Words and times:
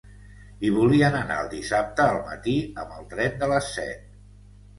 Hi 0.61 0.69
volien 0.77 1.17
anar 1.17 1.37
el 1.41 1.49
dissabte 1.51 2.07
al 2.13 2.17
matí 2.31 2.57
amb 2.85 2.97
el 2.97 3.07
tren 3.13 3.39
de 3.45 3.53
les 3.53 3.71
set. 3.77 4.03